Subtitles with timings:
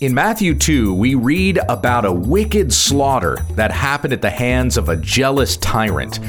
[0.00, 4.88] In Matthew 2, we read about a wicked slaughter that happened at the hands of
[4.88, 6.20] a jealous tyrant.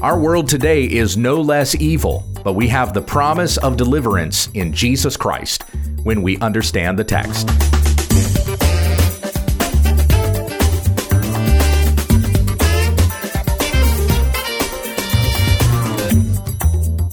[0.00, 4.72] Our world today is no less evil, but we have the promise of deliverance in
[4.72, 5.62] Jesus Christ
[6.02, 7.46] when we understand the text.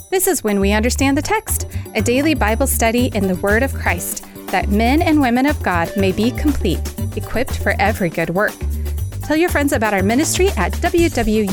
[0.10, 3.76] This is When We Understand the Text, a daily Bible study in the Word of
[3.76, 8.54] Christ, that men and women of God may be complete, equipped for every good work.
[9.24, 11.46] Tell your friends about our ministry at wwutt.com.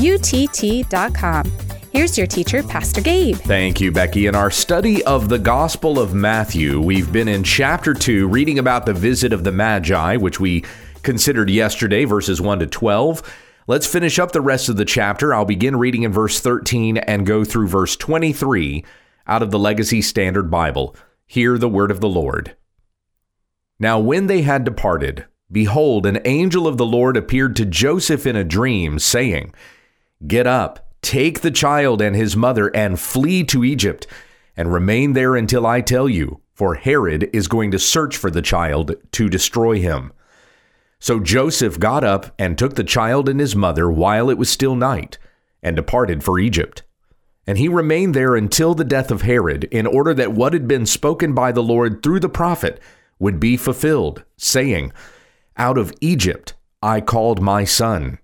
[1.93, 3.37] Here's your teacher, Pastor Gabe.
[3.37, 4.27] Thank you, Becky.
[4.27, 8.85] In our study of the Gospel of Matthew, we've been in chapter 2 reading about
[8.85, 10.65] the visit of the Magi, which we
[11.03, 13.23] considered yesterday, verses 1 to 12.
[13.67, 15.35] Let's finish up the rest of the chapter.
[15.35, 18.85] I'll begin reading in verse 13 and go through verse 23
[19.27, 20.95] out of the Legacy Standard Bible.
[21.27, 22.57] Hear the word of the Lord.
[23.79, 28.37] Now, when they had departed, behold, an angel of the Lord appeared to Joseph in
[28.37, 29.53] a dream, saying,
[30.27, 34.07] Get up, take the child and his mother, and flee to Egypt,
[34.57, 38.41] and remain there until I tell you, for Herod is going to search for the
[38.41, 40.13] child to destroy him.
[40.99, 44.75] So Joseph got up and took the child and his mother while it was still
[44.75, 45.19] night,
[45.63, 46.83] and departed for Egypt.
[47.47, 50.87] And he remained there until the death of Herod, in order that what had been
[50.87, 52.81] spoken by the Lord through the prophet
[53.19, 54.93] would be fulfilled, saying,
[55.57, 58.19] Out of Egypt I called my son.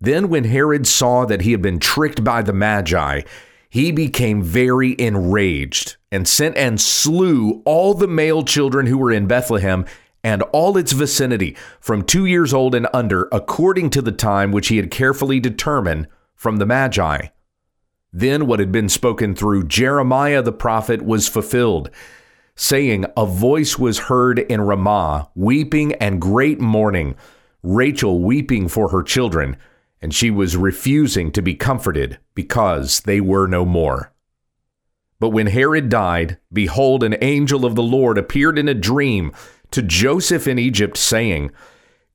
[0.00, 3.22] Then, when Herod saw that he had been tricked by the Magi,
[3.68, 9.26] he became very enraged and sent and slew all the male children who were in
[9.26, 9.84] Bethlehem
[10.24, 14.68] and all its vicinity from two years old and under, according to the time which
[14.68, 17.28] he had carefully determined from the Magi.
[18.12, 21.90] Then what had been spoken through Jeremiah the prophet was fulfilled,
[22.58, 27.14] saying, A voice was heard in Ramah, weeping and great mourning,
[27.62, 29.56] Rachel weeping for her children,
[30.02, 34.12] and she was refusing to be comforted because they were no more.
[35.20, 39.32] But when Herod died, behold, an angel of the Lord appeared in a dream
[39.70, 41.52] to Joseph in Egypt, saying,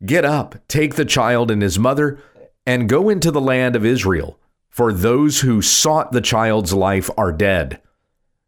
[0.05, 2.19] Get up, take the child and his mother,
[2.65, 4.37] and go into the land of Israel,
[4.69, 7.79] for those who sought the child's life are dead.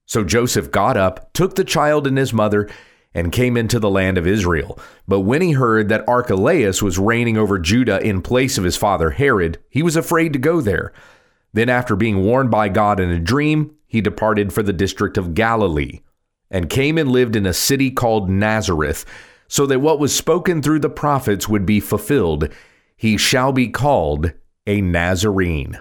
[0.06, 2.70] So Joseph got up, took the child and his mother,
[3.14, 4.78] and came into the land of Israel.
[5.08, 9.12] But when he heard that Archelaus was reigning over Judah in place of his father
[9.12, 10.92] Herod, he was afraid to go there.
[11.54, 15.34] Then, after being warned by God in a dream, he departed for the district of
[15.34, 16.02] Galilee
[16.52, 19.06] and came and lived in a city called Nazareth,
[19.48, 22.50] so that what was spoken through the prophets would be fulfilled.
[22.98, 24.34] He shall be called
[24.68, 25.80] a Nazarene.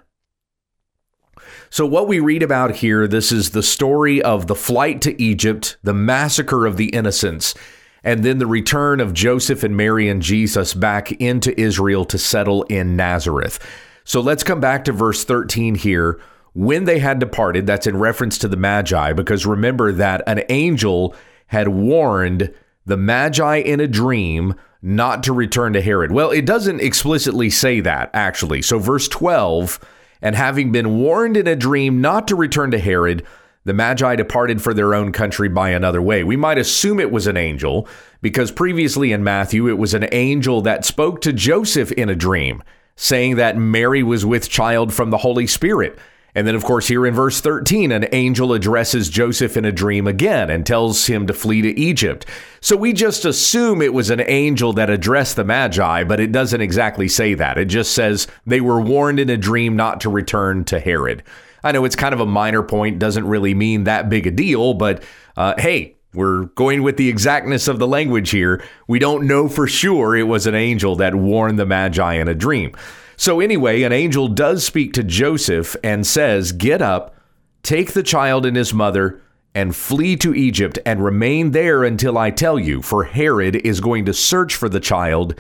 [1.71, 5.77] So, what we read about here, this is the story of the flight to Egypt,
[5.82, 7.55] the massacre of the innocents,
[8.03, 12.62] and then the return of Joseph and Mary and Jesus back into Israel to settle
[12.65, 13.59] in Nazareth.
[14.04, 16.21] So, let's come back to verse 13 here
[16.54, 21.15] when they had departed, that's in reference to the Magi, because remember that an angel
[21.49, 22.54] had warned
[22.87, 26.12] the Magi in a dream not to return to Herod.
[26.12, 28.62] Well, it doesn't explicitly say that, actually.
[28.62, 29.81] So, verse 12,
[30.23, 33.25] and having been warned in a dream not to return to Herod,
[33.65, 36.23] the Magi departed for their own country by another way.
[36.23, 37.89] We might assume it was an angel,
[38.21, 42.63] because previously in Matthew, it was an angel that spoke to Joseph in a dream,
[42.97, 45.99] saying that Mary was with child from the Holy Spirit.
[46.34, 50.06] And then, of course, here in verse 13, an angel addresses Joseph in a dream
[50.06, 52.27] again and tells him to flee to Egypt.
[52.61, 56.61] So we just assume it was an angel that addressed the Magi, but it doesn't
[56.61, 57.56] exactly say that.
[57.56, 61.22] It just says they were warned in a dream not to return to Herod.
[61.62, 64.75] I know it's kind of a minor point, doesn't really mean that big a deal,
[64.75, 65.03] but
[65.37, 68.62] uh, hey, we're going with the exactness of the language here.
[68.87, 72.34] We don't know for sure it was an angel that warned the Magi in a
[72.34, 72.75] dream.
[73.17, 77.15] So, anyway, an angel does speak to Joseph and says, Get up,
[77.63, 79.21] take the child and his mother,
[79.55, 84.05] and flee to Egypt and remain there until I tell you, for Herod is going
[84.07, 85.39] to search for the child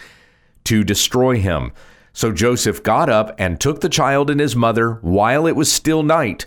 [0.64, 1.72] to destroy him.
[2.12, 6.04] So Joseph got up and took the child and his mother while it was still
[6.04, 6.46] night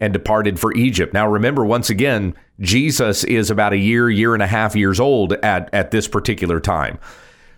[0.00, 1.14] and departed for Egypt.
[1.14, 5.32] Now, remember, once again, Jesus is about a year, year and a half years old
[5.32, 6.98] at, at this particular time.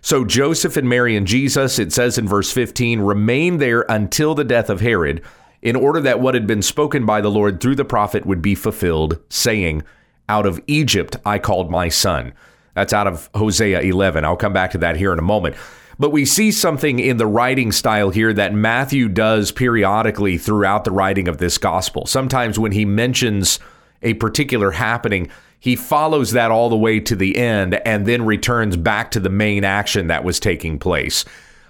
[0.01, 4.43] So Joseph and Mary and Jesus, it says in verse 15, remained there until the
[4.43, 5.21] death of Herod,
[5.61, 8.55] in order that what had been spoken by the Lord through the prophet would be
[8.55, 9.83] fulfilled, saying,
[10.27, 12.33] Out of Egypt I called my son.
[12.73, 14.25] That's out of Hosea 11.
[14.25, 15.55] I'll come back to that here in a moment.
[15.99, 20.91] But we see something in the writing style here that Matthew does periodically throughout the
[20.91, 22.07] writing of this gospel.
[22.07, 23.59] Sometimes when he mentions
[24.01, 25.29] a particular happening,
[25.61, 29.29] he follows that all the way to the end and then returns back to the
[29.29, 31.23] main action that was taking place.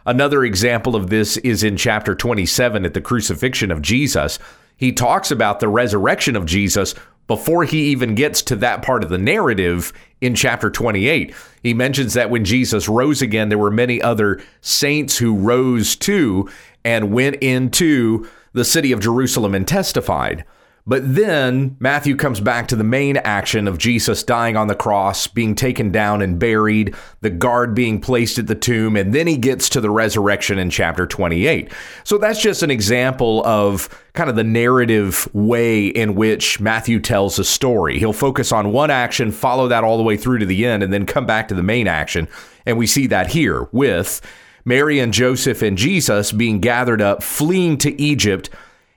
[0.06, 4.40] Another example of this is in chapter 27 at the crucifixion of Jesus.
[4.78, 6.96] He talks about the resurrection of Jesus
[7.28, 9.92] before he even gets to that part of the narrative
[10.22, 11.36] in chapter 28.
[11.62, 16.50] He mentions that when Jesus rose again, there were many other saints who rose too
[16.86, 20.46] and went into the city of Jerusalem and testified.
[20.88, 25.28] But then Matthew comes back to the main action of Jesus dying on the cross,
[25.28, 29.38] being taken down and buried, the guard being placed at the tomb, and then he
[29.38, 31.72] gets to the resurrection in chapter 28.
[32.04, 37.38] So that's just an example of kind of the narrative way in which Matthew tells
[37.38, 38.00] a story.
[38.00, 40.92] He'll focus on one action, follow that all the way through to the end, and
[40.92, 42.27] then come back to the main action.
[42.66, 44.19] And we see that here with
[44.66, 48.50] Mary and Joseph and Jesus being gathered up, fleeing to Egypt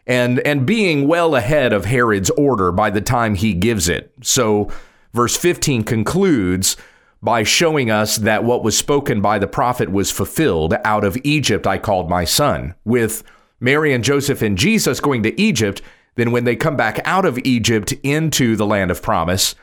[0.06, 4.12] and and being well ahead of Herod's order by the time he gives it.
[4.22, 4.70] So
[5.12, 6.76] verse 15 concludes
[7.22, 10.74] by showing us that what was spoken by the prophet was fulfilled.
[10.84, 12.74] Out of Egypt I called my son.
[12.84, 13.22] With
[13.60, 15.80] Mary and Joseph and Jesus going to Egypt,
[16.16, 19.54] then when they come back out of Egypt into the land of promise,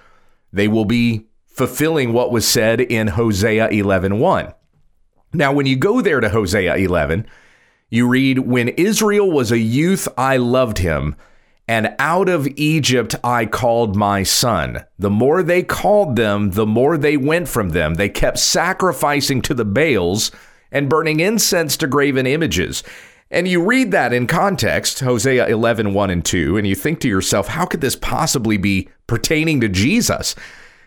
[0.52, 4.54] they will be fulfilling what was said in Hosea 11:1.
[5.34, 7.28] Now when you go there to Hosea 11,
[7.92, 11.16] you read, When Israel was a youth, I loved him,
[11.68, 14.86] and out of Egypt I called my son.
[14.98, 17.96] The more they called them, the more they went from them.
[17.96, 20.32] They kept sacrificing to the Baals
[20.72, 22.82] and burning incense to graven images.
[23.30, 27.10] And you read that in context, Hosea 11, 1 and 2, and you think to
[27.10, 30.34] yourself, how could this possibly be pertaining to Jesus?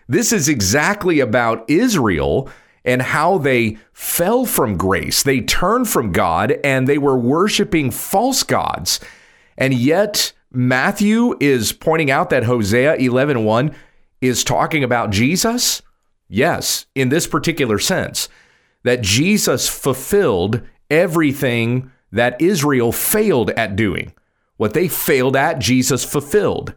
[0.07, 2.49] This is exactly about Israel
[2.85, 5.23] and how they fell from grace.
[5.23, 8.99] They turned from God and they were worshiping false gods.
[9.57, 13.73] And yet Matthew is pointing out that Hosea 11:1
[14.21, 15.81] is talking about Jesus?
[16.29, 18.29] Yes, in this particular sense,
[18.83, 24.13] that Jesus fulfilled everything that Israel failed at doing.
[24.57, 26.73] What they failed at, Jesus fulfilled.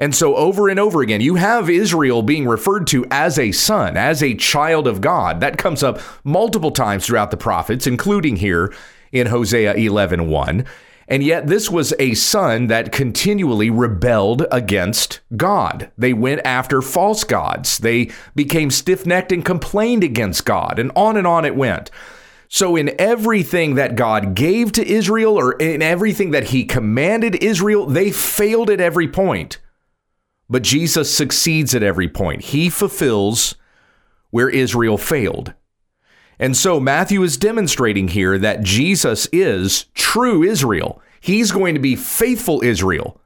[0.00, 3.98] And so, over and over again, you have Israel being referred to as a son,
[3.98, 5.40] as a child of God.
[5.40, 8.74] That comes up multiple times throughout the prophets, including here
[9.12, 10.64] in Hosea 11 1.
[11.06, 15.90] And yet, this was a son that continually rebelled against God.
[15.98, 17.78] They went after false gods.
[17.78, 21.90] They became stiff necked and complained against God, and on and on it went.
[22.48, 27.84] So, in everything that God gave to Israel, or in everything that he commanded Israel,
[27.84, 29.58] they failed at every point.
[30.50, 32.42] But Jesus succeeds at every point.
[32.46, 33.54] He fulfills
[34.30, 35.54] where Israel failed.
[36.40, 41.00] And so Matthew is demonstrating here that Jesus is true Israel.
[41.20, 43.20] He's going to be faithful Israel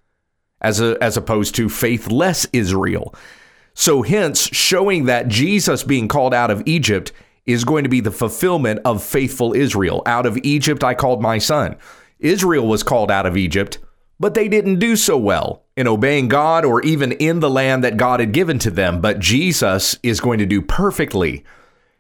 [0.61, 3.15] as, a, as opposed to faithless Israel.
[3.73, 7.13] So, hence, showing that Jesus being called out of Egypt
[7.47, 10.03] is going to be the fulfillment of faithful Israel.
[10.07, 11.77] Out of Egypt, I called my son.
[12.19, 13.79] Israel was called out of Egypt,
[14.19, 17.97] but they didn't do so well in obeying God or even in the land that
[17.97, 21.45] God had given to them, but Jesus is going to do perfectly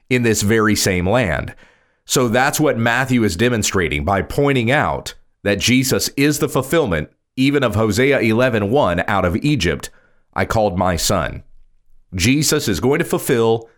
[0.08, 1.54] in this very same land.
[2.04, 7.64] So that's what Matthew is demonstrating by pointing out that Jesus is the fulfillment even
[7.64, 9.90] of Hosea 11:1 out of Egypt
[10.34, 11.42] I called my son.
[12.14, 13.68] Jesus is going to fulfill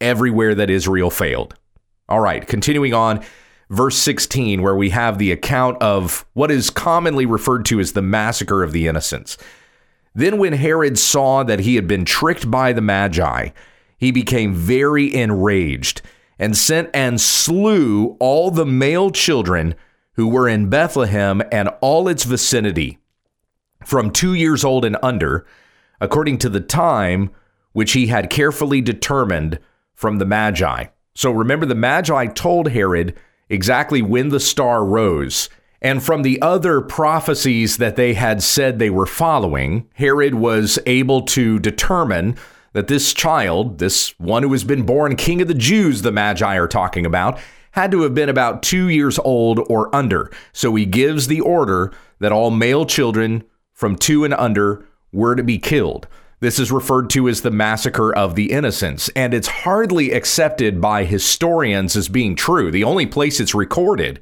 [0.00, 1.54] everywhere that Israel failed.
[2.08, 3.24] All right, continuing on
[3.74, 8.02] verse 16, where we have the account of what is commonly referred to as the
[8.02, 9.36] massacre of the innocents.
[10.14, 13.48] Then, when Herod saw that he had been tricked by the Magi,
[13.98, 16.02] he became very enraged
[16.38, 19.74] and sent and slew all the male children
[20.12, 22.98] who were in Bethlehem and all its vicinity,
[23.84, 25.46] from two years old and under,
[26.00, 27.30] according to the time
[27.72, 29.58] which he had carefully determined
[29.94, 30.86] from the Magi.
[31.14, 33.16] So remember, the Magi told Herod
[33.54, 35.48] exactly when the star rose.
[35.80, 41.22] And from the other prophecies that they had said they were following, Herod was able
[41.22, 42.36] to determine
[42.72, 46.56] that this child, this one who has been born king of the Jews, the Magi
[46.56, 47.38] are talking about,
[47.72, 50.30] had to have been about two years old or under.
[50.52, 55.42] So he gives the order that all male children from two and under were to
[55.42, 56.06] be killed.
[56.44, 61.04] This is referred to as the massacre of the innocents, and it's hardly accepted by
[61.04, 62.70] historians as being true.
[62.70, 64.20] The only place it's recorded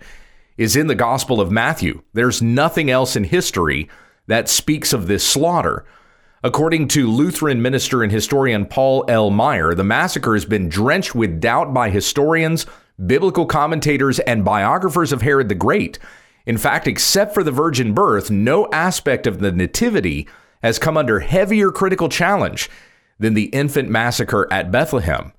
[0.57, 2.03] is in the Gospel of Matthew.
[2.13, 3.89] There's nothing else in history
[4.29, 5.85] that speaks of this slaughter.
[6.45, 9.33] According to Lutheran minister and historian Paul L.
[9.33, 12.67] Maier, the massacre has been drenched with doubt by historians,
[13.05, 15.99] biblical commentators, and biographers of Herod the Great.
[16.47, 20.29] In fact, except for the virgin birth, no aspect of the nativity
[20.63, 22.71] has come under heavier critical challenge.
[23.23, 25.33] than the infant massacre at Bethlehem.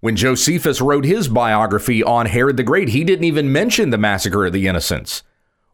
[0.00, 4.46] When Josephus wrote his biography on Herod the Great, he didn't even mention the massacre
[4.46, 5.22] of the innocents.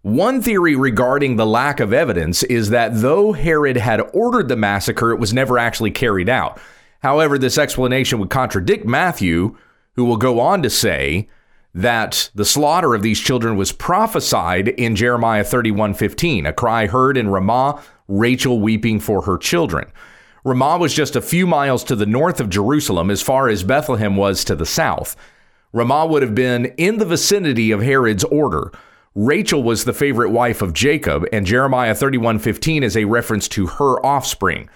[0.03, 5.11] One theory regarding the lack of evidence is that though Herod had ordered the massacre,
[5.11, 6.59] it was never actually carried out.
[7.01, 9.57] However, this explanation would contradict Matthew,
[9.97, 11.29] who will go on to say
[11.75, 17.29] that the slaughter of these children was prophesied in Jeremiah 31:15, a cry heard in
[17.29, 19.87] Ramah, Rachel weeping for her children.
[20.45, 24.17] Ramah was just a few miles to the north of Jerusalem, as far as Bethlehem
[24.17, 25.15] was to the south.
[25.73, 28.73] Ramah would have been in the vicinity of Herod's order.
[29.15, 34.05] Rachel was the favorite wife of Jacob, and Jeremiah 31:15 is a reference to her
[34.05, 34.69] offspring.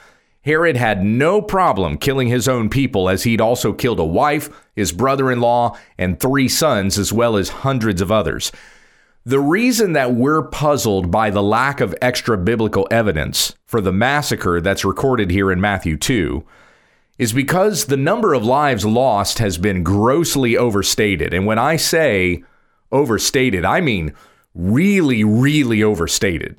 [0.44, 4.92] Herod had no problem killing his own people, as he'd also killed a wife, his
[4.92, 8.52] brother in law, and three sons, as well as hundreds of others.
[9.24, 14.60] The reason that we're puzzled by the lack of extra biblical evidence for the massacre
[14.60, 16.44] that's recorded here in Matthew 2
[17.16, 21.32] is because the number of lives lost has been grossly overstated.
[21.32, 22.44] And when I say
[22.92, 24.12] overstated, I mean
[24.54, 26.58] really, really overstated.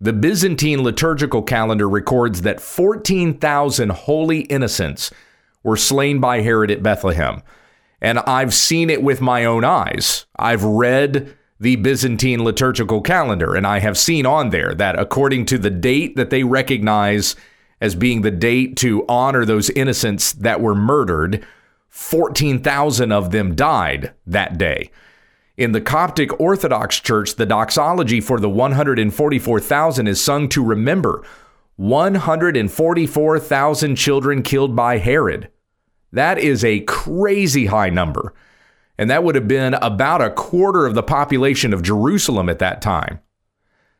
[0.00, 5.10] The Byzantine liturgical calendar records that 14,000 holy innocents
[5.64, 7.42] were slain by Herod at Bethlehem.
[8.00, 10.26] And I've seen it with my own eyes.
[10.36, 15.58] I've read the Byzantine liturgical calendar, and I have seen on there that according to
[15.58, 17.34] the date that they recognize
[17.80, 21.44] as being the date to honor those innocents that were murdered,
[21.88, 24.92] 14,000 of them died that day.
[25.58, 31.22] In the Coptic Orthodox Church, the doxology for the 144,000 is sung to remember
[31.76, 35.50] 144,000 children killed by Herod.
[36.12, 38.32] That is a crazy high number
[38.98, 42.82] and that would have been about a quarter of the population of Jerusalem at that
[42.82, 43.20] time.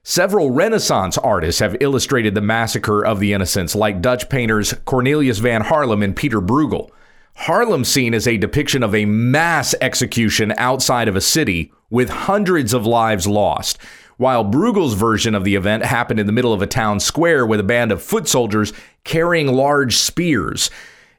[0.03, 5.63] Several Renaissance artists have illustrated the massacre of the innocents, like Dutch painters Cornelius van
[5.63, 6.91] Haarlem and Peter Bruegel.
[7.39, 12.75] Haarlem's scene is a depiction of a mass execution outside of a city with hundreds
[12.75, 13.79] of lives lost,
[14.17, 17.61] while Bruegel's version of the event happened in the middle of a town square with
[17.61, 18.73] a band of foot soldiers
[19.05, 20.69] carrying large spears.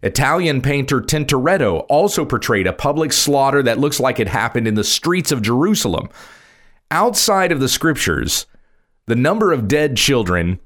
[0.04, 4.84] Italian painter Tintoretto also portrayed a public slaughter that looks like it happened in the
[4.84, 6.10] streets of Jerusalem.
[6.92, 8.46] Outside of the scriptures,
[9.06, 10.60] the number of dead children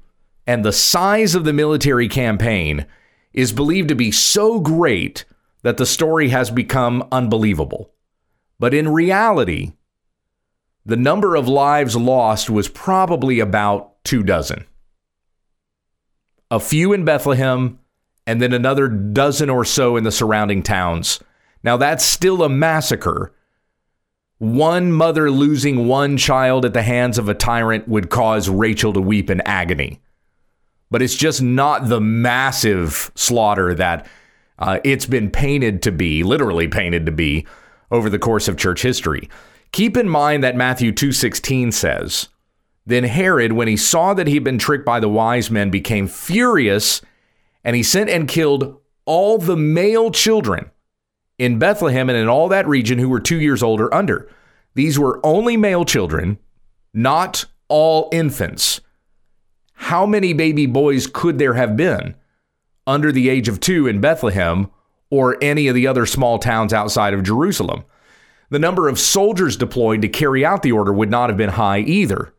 [0.48, 2.86] and the size of the military campaign
[3.32, 5.24] is believed to be so great
[5.64, 7.90] that the story has become unbelievable.
[8.60, 9.72] But in reality,
[10.84, 14.66] the number of lives lost was probably about two dozen.
[16.50, 17.78] A few in Bethlehem
[18.26, 21.20] and then another dozen or so in the surrounding towns.
[21.62, 23.34] Now, that's still a massacre.
[24.36, 29.00] One mother losing one child at the hands of a tyrant would cause Rachel to
[29.00, 30.02] weep in agony.
[30.90, 34.06] But it's just not the massive slaughter that
[34.58, 37.46] uh, it's been painted to be, literally painted to be,
[37.90, 39.28] over the course of church history.
[39.72, 42.28] Keep in mind that Matthew 2:16 says,
[42.86, 46.06] "Then Herod, when he saw that he had been tricked by the wise men, became
[46.06, 47.02] furious
[47.64, 50.70] and he sent and killed all the male children
[51.38, 54.28] in Bethlehem and in all that region who were two years old or under.
[54.74, 56.38] These were only male children,
[56.92, 58.80] not all infants.
[59.72, 62.14] How many baby boys could there have been
[62.86, 64.70] under the age of two in Bethlehem
[65.10, 67.84] or any of the other small towns outside of Jerusalem?
[68.50, 71.80] The number of soldiers deployed to carry out the order would not have been high
[71.80, 72.32] either.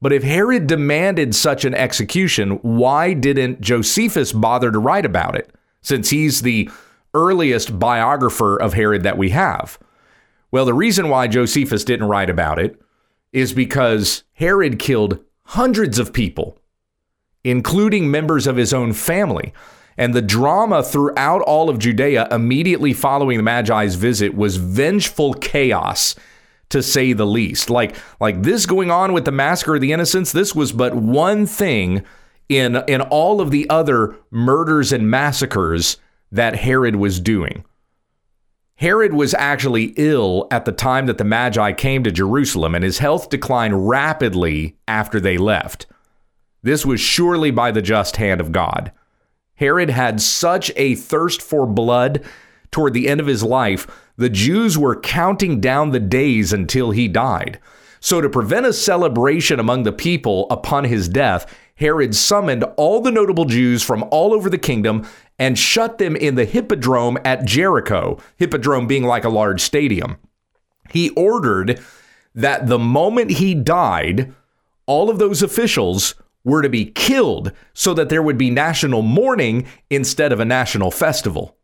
[0.00, 5.54] But if Herod demanded such an execution, why didn't Josephus bother to write about it,
[5.80, 6.70] since he's the
[7.14, 9.78] earliest biographer of Herod that we have?
[10.50, 12.80] Well, the reason why Josephus didn't write about it
[13.32, 16.58] is because Herod killed hundreds of people,
[17.44, 19.52] including members of his own family.
[19.96, 26.16] And the drama throughout all of Judea immediately following the Magi's visit was vengeful chaos
[26.70, 27.70] to say the least.
[27.70, 31.46] Like like this going on with the massacre of the innocents, this was but one
[31.46, 32.02] thing
[32.48, 35.98] in in all of the other murders and massacres
[36.32, 37.64] that Herod was doing.
[38.76, 42.98] Herod was actually ill at the time that the Magi came to Jerusalem, and his
[42.98, 45.86] health declined rapidly after they left.
[46.64, 48.90] This was surely by the just hand of God.
[49.56, 52.24] Herod had such a thirst for blood
[52.70, 57.06] toward the end of his life the Jews were counting down the days until he
[57.06, 57.60] died.
[58.00, 63.10] So, to prevent a celebration among the people upon his death, Herod summoned all the
[63.10, 65.06] notable Jews from all over the kingdom
[65.38, 70.16] and shut them in the hippodrome at Jericho, hippodrome being like a large stadium.
[70.90, 71.80] He ordered
[72.34, 74.32] that the moment he died,
[74.86, 79.66] all of those officials were to be killed so that there would be national mourning
[79.90, 81.56] instead of a national festival.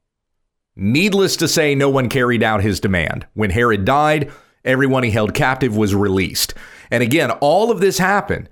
[0.75, 3.27] Needless to say, no one carried out his demand.
[3.35, 4.33] When Herod died,
[4.65, 6.55] everyone he held captive was released.
[6.91, 8.49] And again, all of this happened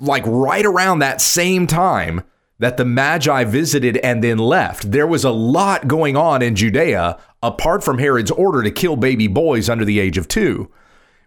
[0.00, 2.22] like right around that same time
[2.58, 4.90] that the Magi visited and then left.
[4.90, 9.28] There was a lot going on in Judea apart from Herod's order to kill baby
[9.28, 10.70] boys under the age of two.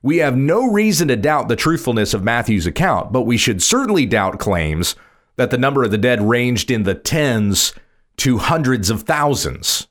[0.01, 4.05] We have no reason to doubt the truthfulness of Matthew's account, but we should certainly
[4.05, 4.95] doubt claims
[5.35, 7.73] that the number of the dead ranged in the tens
[8.17, 9.87] to hundreds of thousands.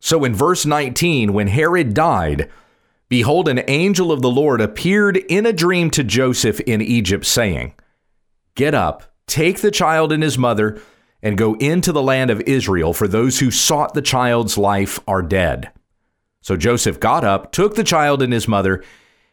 [0.00, 2.50] So in verse 19, when Herod died,
[3.08, 7.74] behold, an angel of the Lord appeared in a dream to Joseph in Egypt, saying,
[8.54, 10.80] Get up Take the child and his mother
[11.22, 15.22] and go into the land of Israel, for those who sought the child's life are
[15.22, 15.70] dead.
[16.42, 18.82] So Joseph got up, took the child and his mother,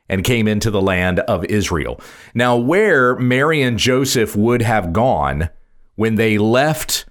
[0.10, 2.02] and came into the land of Israel.
[2.34, 5.50] Now, where Mary and Joseph would have gone
[5.96, 7.06] when they left.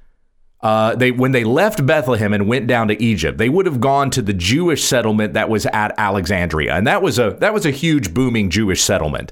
[0.60, 4.10] Uh, they when they left Bethlehem and went down to Egypt, they would have gone
[4.10, 7.70] to the Jewish settlement that was at Alexandria, and that was a that was a
[7.70, 9.30] huge booming Jewish settlement.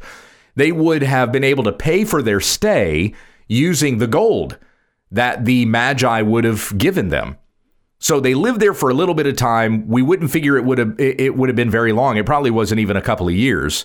[0.55, 3.13] They would have been able to pay for their stay
[3.49, 4.57] using the gold
[5.11, 7.37] that the Magi would have given them.
[7.99, 9.89] So they lived there for a little bit of time.
[9.89, 12.17] We wouldn't figure it would have it would have been very long.
[12.17, 13.85] It probably wasn't even a couple of years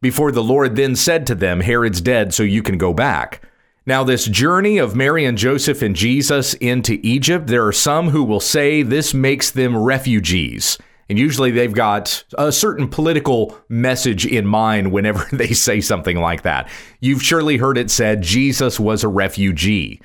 [0.00, 3.42] before the Lord then said to them, "Herod's dead, so you can go back."
[3.86, 8.22] Now, this journey of Mary and Joseph and Jesus into Egypt, there are some who
[8.22, 10.78] will say this makes them refugees.
[11.08, 16.42] And usually they've got a certain political message in mind whenever they say something like
[16.42, 16.68] that.
[17.00, 20.00] You've surely heard it said Jesus was a refugee.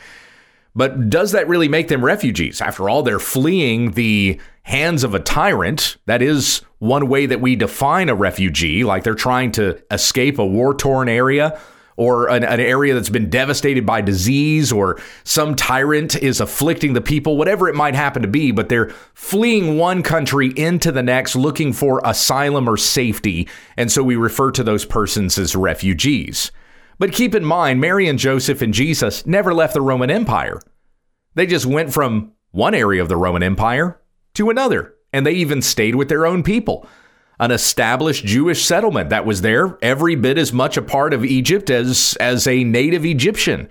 [0.76, 2.62] But does that really make them refugees?
[2.62, 5.98] After all, they're fleeing the hands of a tyrant.
[6.06, 10.46] That is one way that we define a refugee, like they're trying to escape a
[10.46, 11.60] war torn area
[11.98, 17.00] or an, an, area that's been devastated by disease or some tyrant is afflicting the
[17.00, 21.38] people, whatever it might happen to be, but they're fleeing one country into the next
[21.38, 23.48] looking for asylum or safety.
[23.78, 26.52] And so we refer to those persons as refugees.
[26.98, 30.60] But keep in mind, Mary and Joseph and Jesus never left the Roman Empire.
[31.36, 34.00] They just went from one area of the Roman Empire
[34.34, 36.88] to another, and they even stayed with their own people
[37.40, 41.70] an established Jewish settlement that was there, every bit as much a part of Egypt
[41.70, 43.68] as as a native Egyptian,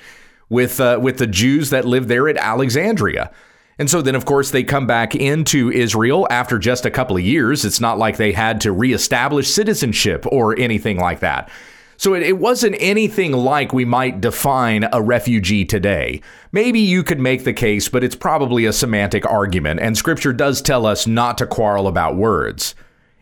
[0.49, 3.31] with uh, with the Jews that lived there at Alexandria.
[3.77, 7.25] And so then, of course, they come back into Israel after just a couple of
[7.25, 7.65] years.
[7.65, 11.51] It's not like they had to reestablish citizenship or anything like that.
[11.97, 16.21] So it, it, wasn't anything like we might define a refugee today.
[16.53, 20.61] Maybe you could make the case, but it's probably a semantic argument, and scripture does
[20.61, 22.75] tell us not to quarrel about words.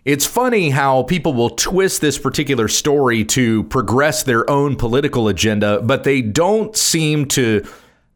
[0.04, 5.80] It's funny how people will twist this particular story to progress their own political agenda,
[5.80, 7.64] but they don't seem to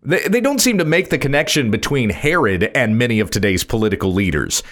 [0.03, 4.13] they, they don't seem to make the connection between Herod and many of today's political
[4.13, 4.63] leaders.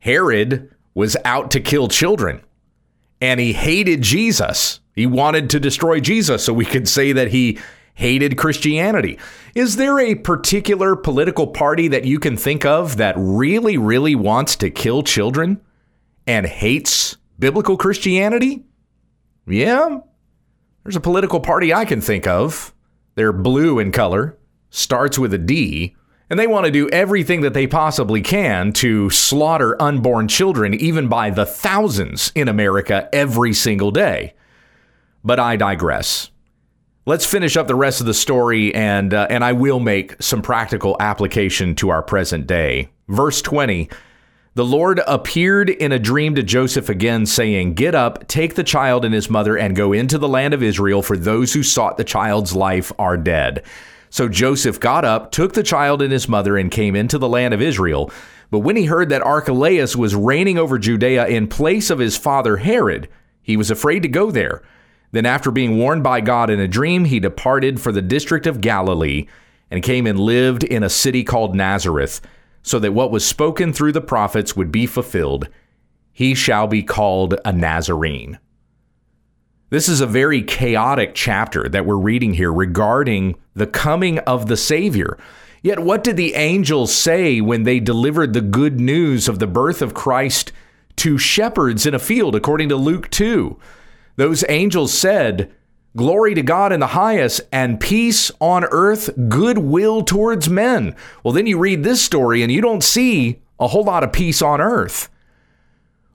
[0.00, 2.40] Herod was out to kill children
[3.20, 4.80] and he hated Jesus.
[4.98, 7.58] He wanted to destroy Jesus, so we could say that he
[7.94, 9.18] hated Christianity.
[9.54, 14.56] Is there a particular political party that you can think of that really, really wants
[14.56, 15.60] to kill children?
[16.28, 18.62] and hates biblical Christianity?
[19.46, 20.00] Yeah,
[20.84, 22.74] there's a political party I can think of.
[23.14, 25.96] They're blue in color, starts with a D,
[26.28, 31.08] and they want to do everything that they possibly can to slaughter unborn children, even
[31.08, 34.34] by the thousands in America every single day.
[35.24, 36.30] But I digress.
[37.06, 40.42] Let's finish up the rest of the story, and uh, and I will make some
[40.42, 42.90] practical application to our present day.
[43.08, 43.88] Verse twenty.
[44.54, 49.04] The Lord appeared in a dream to Joseph again, saying, Get up, take the child
[49.04, 52.02] and his mother, and go into the land of Israel, for those who sought the
[52.02, 53.62] child's life are dead.
[54.10, 57.54] So Joseph got up, took the child and his mother, and came into the land
[57.54, 58.10] of Israel.
[58.50, 62.56] But when he heard that Archelaus was reigning over Judea in place of his father
[62.56, 63.08] Herod,
[63.42, 64.62] he was afraid to go there.
[65.10, 68.60] Then, after being warned by God in a dream, he departed for the district of
[68.60, 69.26] Galilee
[69.70, 72.20] and came and lived in a city called Nazareth
[72.62, 75.48] so that what was spoken through the prophets would be fulfilled.
[76.12, 78.38] He shall be called a Nazarene.
[79.70, 84.56] This is a very chaotic chapter that we're reading here regarding the coming of the
[84.56, 85.18] Savior.
[85.62, 89.82] Yet, what did the angels say when they delivered the good news of the birth
[89.82, 90.52] of Christ
[90.96, 93.58] to shepherds in a field, according to Luke 2?
[94.18, 95.50] Those angels said,
[95.96, 100.96] Glory to God in the highest, and peace on earth, goodwill towards men.
[101.22, 104.42] Well, then you read this story and you don't see a whole lot of peace
[104.42, 105.08] on earth.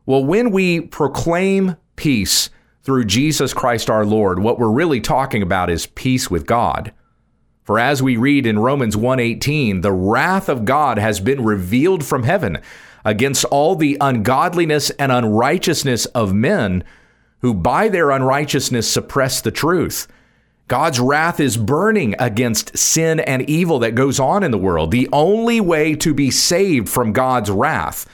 [0.05, 2.49] Well, when we proclaim peace,
[2.83, 6.91] through Jesus Christ our Lord, what we're really talking about is peace with God.
[7.63, 12.23] For as we read in Romans 1:18, the wrath of God has been revealed from
[12.23, 12.57] heaven
[13.05, 16.83] against all the ungodliness and unrighteousness of men
[17.43, 20.07] who by their unrighteousness suppress the truth.
[20.69, 24.91] God's wrath is burning against sin and evil that goes on in the world.
[24.91, 28.07] The only way to be saved from God's wrath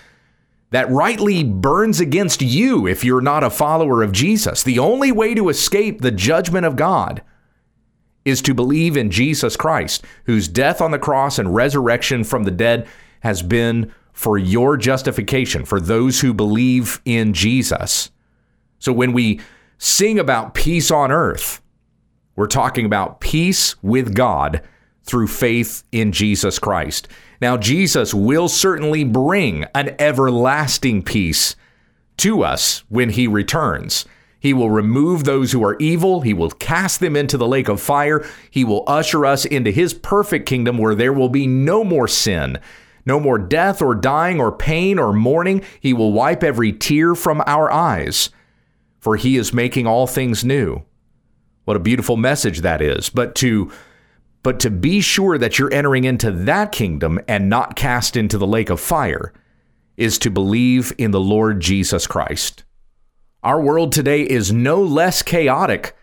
[0.71, 5.35] that rightly burns against you if you're not a follower of Jesus, the only way
[5.35, 7.21] to escape the judgment of God
[8.25, 12.51] is to believe in Jesus Christ, whose death on the cross and resurrection from the
[12.51, 12.87] dead
[13.21, 18.09] has been for your justification, for those who believe in Jesus.
[18.79, 19.39] So when we
[19.77, 21.61] sing about peace on earth,
[22.35, 24.61] we're talking about peace with God
[25.03, 27.07] through faith in Jesus Christ.
[27.41, 31.55] Now, Jesus will certainly bring an everlasting peace
[32.17, 34.05] to us when he returns.
[34.39, 36.21] He will remove those who are evil.
[36.21, 38.25] He will cast them into the lake of fire.
[38.51, 42.57] He will usher us into his perfect kingdom where there will be no more sin,
[43.05, 45.61] no more death or dying or pain or mourning.
[45.81, 48.29] He will wipe every tear from our eyes,
[48.99, 50.83] for he is making all things new.
[51.65, 53.09] What a beautiful message that is.
[53.09, 53.71] But to
[54.41, 58.47] but to be sure that you're entering into that kingdom and not cast into the
[58.47, 59.33] lake of fire
[59.97, 62.63] is to believe in the Lord Jesus Christ.
[63.43, 65.95] Our world today is no less chaotic,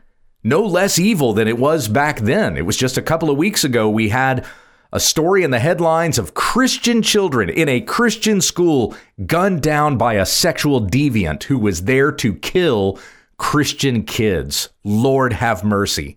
[0.45, 2.59] no less evil than it was back then.
[2.59, 4.45] It was just a couple of weeks ago we had
[4.93, 8.95] a story in the headlines of Christian children in a Christian school
[9.27, 12.99] gunned down by a sexual deviant who was there to kill
[13.37, 14.71] Christian kids.
[14.85, 16.17] Lord have mercy.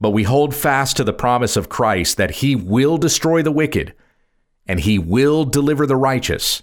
[0.00, 3.94] But we hold fast to the promise of Christ that he will destroy the wicked
[4.66, 6.62] and he will deliver the righteous.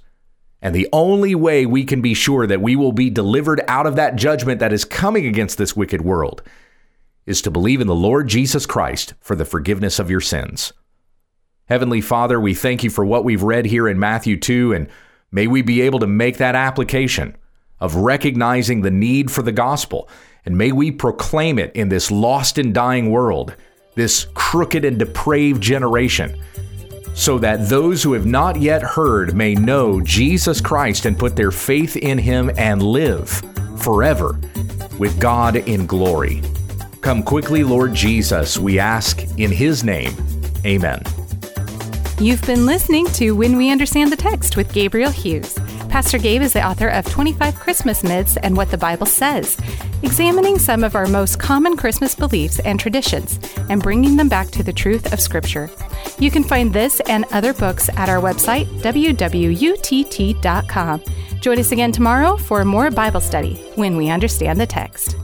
[0.61, 3.95] And the only way we can be sure that we will be delivered out of
[3.95, 6.41] that judgment that is coming against this wicked world
[7.27, 10.73] is to believe in the Lord Jesus Christ for the forgiveness of your sins.
[11.65, 14.87] Heavenly Father, we thank you for what we've read here in Matthew 2, and
[15.31, 17.35] may we be able to make that application
[17.79, 20.09] of recognizing the need for the gospel,
[20.45, 23.53] and may we proclaim it in this lost and dying world,
[23.95, 26.41] this crooked and depraved generation
[27.17, 31.49] so that those who have not yet heard may know Jesus Christ and put their
[31.49, 33.41] faith in him and live
[33.79, 34.39] forever
[34.99, 36.43] with God in glory.
[37.01, 40.15] Come quickly, Lord Jesus, we ask in his name.
[40.65, 41.01] Amen.
[42.19, 45.59] You've been listening to When We Understand the Text with Gabriel Hughes.
[45.87, 49.55] Pastor Gabe is the author of 25 Christmas Myths and What the Bible Says,
[50.01, 54.63] examining some of our most common Christmas beliefs and traditions and bringing them back to
[54.63, 55.69] the truth of Scripture.
[56.17, 59.43] You can find this and other books at our website, wwutt.com.
[61.39, 65.15] Join us again tomorrow for more Bible study when we understand the text.